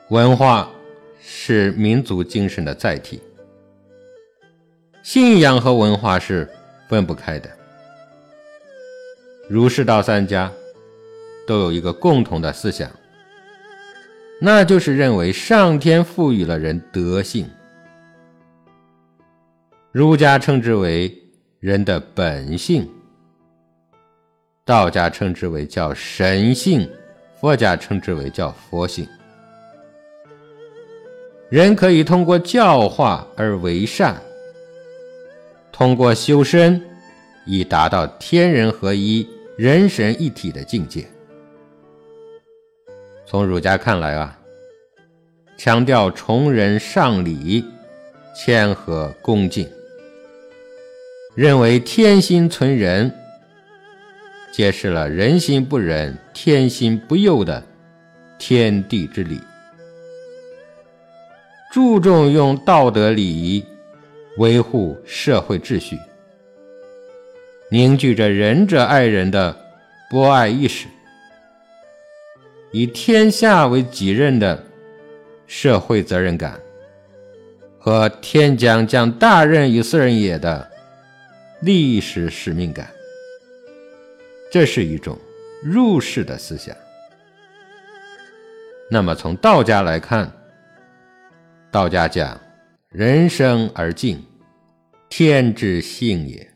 [0.08, 0.70] 文化
[1.22, 3.20] 是民族精神的载体，
[5.02, 6.48] 信仰和文化是
[6.88, 7.50] 分不开的。
[9.50, 10.50] 儒释道三家
[11.46, 12.90] 都有一个共同的思想，
[14.40, 17.46] 那就是认为上天赋予了人德性。
[19.92, 21.14] 儒家称之为
[21.60, 22.90] 人的本性，
[24.64, 26.88] 道家称之为叫神性，
[27.38, 29.06] 佛家称之为叫佛性。
[31.50, 34.16] 人可以通过教化而为善，
[35.70, 36.82] 通过修身
[37.44, 39.28] 以达到天人合一、
[39.58, 41.06] 人神一体的境界。
[43.26, 44.40] 从儒家看来啊，
[45.58, 47.62] 强调崇仁尚礼、
[48.34, 49.68] 谦和恭敬。
[51.34, 53.10] 认为天心存仁，
[54.52, 57.62] 揭示了人心不仁，天心不佑的
[58.38, 59.40] 天地之理，
[61.72, 63.64] 注重用道德礼仪
[64.36, 65.98] 维护社会秩序，
[67.70, 69.56] 凝聚着仁者爱人的
[70.10, 70.86] 博爱意识，
[72.72, 74.62] 以天下为己任的
[75.46, 76.60] 社会责任感，
[77.78, 80.70] 和天将降大任于斯人也的
[81.62, 82.90] 历史使命感，
[84.50, 85.16] 这是一种
[85.62, 86.76] 入世的思想。
[88.90, 90.28] 那么从道家来看，
[91.70, 92.40] 道家讲
[92.88, 94.20] 人生而静，
[95.08, 96.52] 天之性也。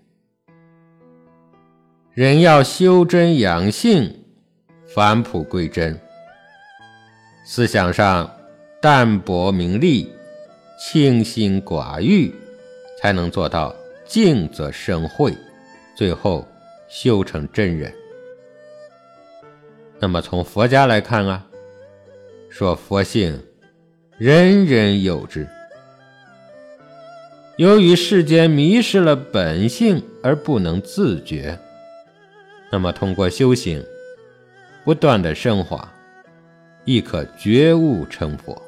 [2.13, 4.25] 人要修真养性，
[4.93, 5.97] 返璞归真。
[7.45, 8.29] 思想上
[8.83, 10.13] 淡泊名利，
[10.81, 12.35] 清心寡欲，
[13.01, 13.73] 才能做到
[14.07, 15.37] 静则生慧，
[15.97, 16.47] 最后
[16.89, 17.93] 修成真人。
[19.99, 21.45] 那么从佛家来看啊，
[22.49, 23.43] 说佛性
[24.19, 25.47] 人人有之。
[27.57, 31.59] 由于世间迷失了本性而不能自觉。
[32.71, 33.83] 那么，通过修行，
[34.85, 35.91] 不断的升华，
[36.85, 38.61] 亦可觉悟成佛。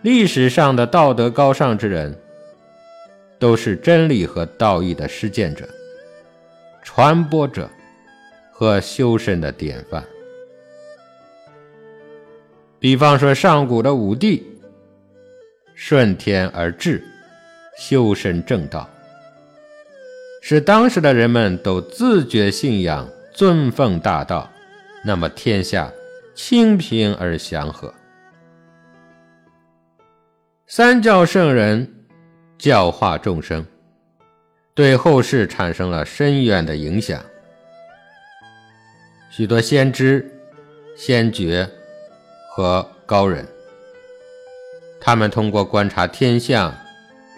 [0.00, 2.16] 历史上的道德高尚之人，
[3.42, 5.68] 都是真理和道义的实践者、
[6.80, 7.68] 传播者
[8.52, 10.04] 和修身的典范。
[12.78, 14.46] 比方说，上古的武帝，
[15.74, 17.02] 顺天而治，
[17.76, 18.88] 修身正道。
[20.40, 24.48] 使当时的人们都自觉信仰、尊奉大道，
[25.04, 25.92] 那么天下
[26.32, 27.92] 清平而祥和。
[30.68, 32.01] 三教圣人
[32.62, 33.66] 教化众生，
[34.72, 37.20] 对后世产生了深远的影响。
[39.32, 40.24] 许多先知、
[40.96, 41.68] 先觉
[42.48, 43.44] 和高人，
[45.00, 46.72] 他们通过观察天象，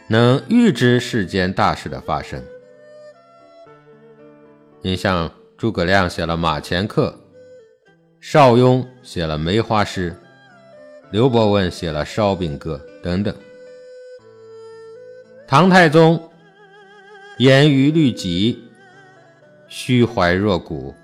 [0.08, 2.44] 能预知世间大事的发生。
[4.82, 7.18] 你像诸葛亮写了《马前课》，
[8.20, 10.10] 邵雍写了《梅花诗》，
[11.10, 13.34] 刘伯温写了《烧饼歌》等等。
[15.46, 16.30] 唐太宗
[17.38, 18.62] 严于律己，
[19.68, 20.94] 虚怀若谷，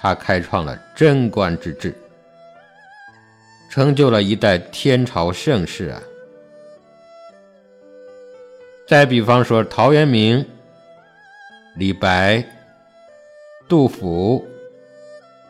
[0.00, 1.94] 他开创了贞观之治，
[3.70, 6.02] 成就了一代天朝盛世啊！
[8.86, 10.44] 再比方说陶渊明、
[11.76, 12.44] 李白。
[13.68, 14.44] 杜甫、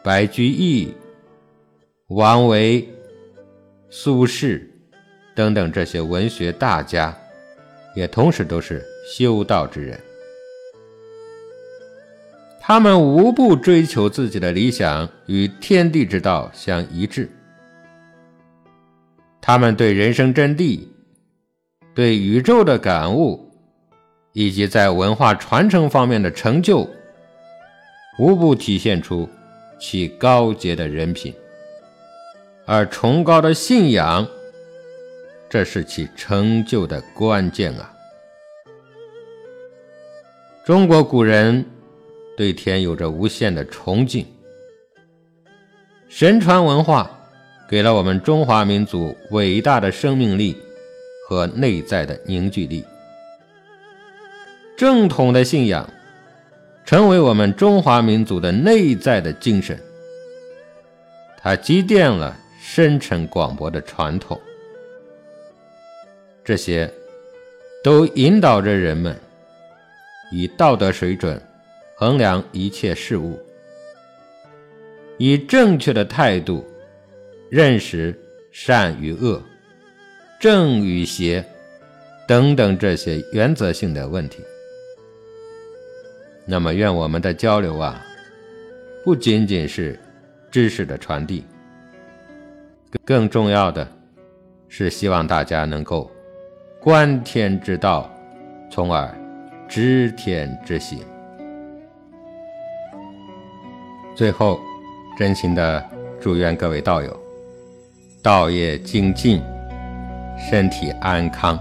[0.02, 0.94] 白居易、
[2.08, 2.86] 王维、
[3.88, 4.62] 苏轼
[5.34, 7.16] 等等这些文学大家，
[7.94, 9.98] 也同时都是修道之人。
[12.60, 17.28] 他们无不追求自己的理想与天地之道相一致。
[19.40, 20.80] 他们对人生真谛、
[21.94, 23.50] 对宇宙的感悟，
[24.32, 26.88] 以及在文化传承方面的成就。
[28.18, 29.28] 无不体现出
[29.80, 31.34] 其高洁的人品，
[32.66, 34.28] 而崇高的信仰，
[35.50, 37.92] 这是其成就的关键啊！
[40.64, 41.66] 中国古人
[42.36, 44.24] 对天有着无限的崇敬，
[46.08, 47.10] 神传文化
[47.68, 50.56] 给了我们中华民族伟大的生命力
[51.28, 52.84] 和内在的凝聚力，
[54.76, 55.88] 正统的信仰。
[56.82, 59.78] 成为我们中华民族的内在的精神，
[61.40, 64.40] 它积淀了深沉广博的传统，
[66.50, 66.92] 这些
[67.80, 69.16] 都引导着人们
[70.32, 71.40] 以道德水准
[71.94, 73.38] 衡量一切事物，
[75.16, 76.66] 以正确的态度
[77.50, 78.12] 认识
[78.50, 79.40] 善与恶、
[80.40, 81.44] 正与邪
[82.26, 84.42] 等等这些原则性的问题。
[86.44, 88.04] 那么，愿我们的交流啊，
[89.04, 89.96] 不仅仅是
[90.50, 91.44] 知识的传递，
[93.04, 93.86] 更重要的
[94.68, 96.10] 是希望大家能够
[96.82, 98.10] 观天之道，
[98.70, 99.06] 从而
[99.68, 101.00] 知天之行。
[104.16, 104.58] 最后，
[105.18, 105.84] 真心的
[106.18, 107.14] 祝愿各位道友
[108.22, 109.42] 道业精进，
[110.38, 111.60] 身体安康，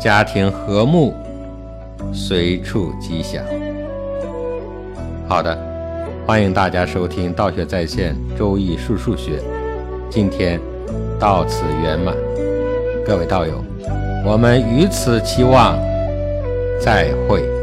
[0.00, 1.14] 家庭和睦。
[2.12, 3.44] 随处吉祥。
[5.28, 5.56] 好的，
[6.26, 9.40] 欢迎大家收听道学在线周易数数学。
[10.10, 10.60] 今天
[11.18, 12.14] 到此圆满，
[13.06, 13.62] 各位道友，
[14.24, 15.78] 我们于此期望，
[16.80, 17.53] 再会。